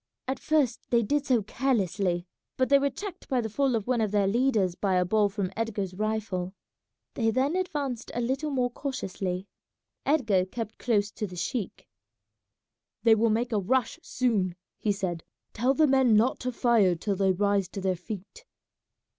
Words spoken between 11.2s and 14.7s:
the sheik. "They will make a rush soon,"